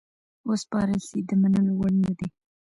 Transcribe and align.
وسپارل 0.49 1.01
سي 1.09 1.19
د 1.29 1.31
منلو 1.41 1.73
وړ 1.79 1.93
نه 2.03 2.11
دي. 2.17 2.27